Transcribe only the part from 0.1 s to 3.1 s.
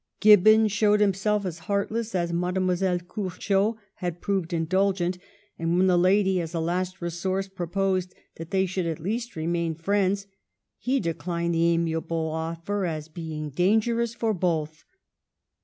Gibbon showed himself as heartless as Mademoiselle